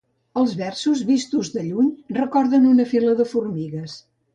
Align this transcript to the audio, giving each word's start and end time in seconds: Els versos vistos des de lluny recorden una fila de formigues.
Els 0.43 0.55
versos 0.61 1.03
vistos 1.11 1.53
des 1.57 1.67
de 1.67 1.67
lluny 1.69 1.95
recorden 2.21 2.69
una 2.75 2.91
fila 2.97 3.19
de 3.23 3.33
formigues. 3.39 4.05